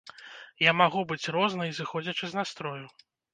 Я 0.61 0.71
магу 0.77 1.03
быць 1.11 1.31
рознай, 1.35 1.69
зыходзячы 1.81 2.25
з 2.33 2.41
настрою. 2.41 2.83